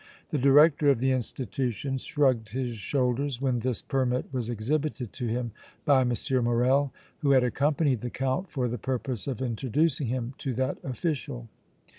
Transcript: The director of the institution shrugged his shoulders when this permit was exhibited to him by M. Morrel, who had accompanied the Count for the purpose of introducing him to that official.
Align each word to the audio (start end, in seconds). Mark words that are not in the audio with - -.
The 0.31 0.39
director 0.39 0.89
of 0.89 0.97
the 0.97 1.11
institution 1.11 1.99
shrugged 1.99 2.53
his 2.53 2.75
shoulders 2.75 3.39
when 3.39 3.59
this 3.59 3.83
permit 3.83 4.33
was 4.33 4.49
exhibited 4.49 5.13
to 5.13 5.27
him 5.27 5.51
by 5.85 6.01
M. 6.01 6.11
Morrel, 6.43 6.91
who 7.19 7.33
had 7.33 7.43
accompanied 7.43 8.01
the 8.01 8.09
Count 8.09 8.49
for 8.49 8.67
the 8.67 8.79
purpose 8.79 9.27
of 9.27 9.43
introducing 9.43 10.07
him 10.07 10.33
to 10.39 10.55
that 10.55 10.79
official. 10.83 11.49